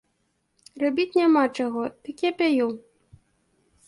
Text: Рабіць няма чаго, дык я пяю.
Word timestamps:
Рабіць 0.83 1.17
няма 1.19 1.43
чаго, 1.57 1.81
дык 2.07 2.17
я 2.25 2.31
пяю. 2.39 2.65